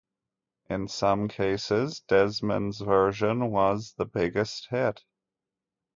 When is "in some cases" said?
0.67-1.99